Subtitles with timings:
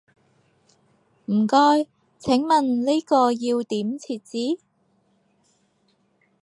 [1.27, 1.85] 唔該，
[2.17, 4.59] 請問呢個要點設置？